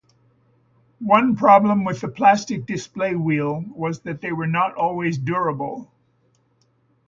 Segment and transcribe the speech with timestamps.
[1.05, 5.91] One problem with the plastic daisy wheel was that they were not always durable.